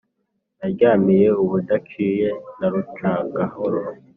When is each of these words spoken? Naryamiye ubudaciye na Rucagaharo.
Naryamiye 0.59 1.27
ubudaciye 1.43 2.27
na 2.57 2.67
Rucagaharo. 2.71 3.81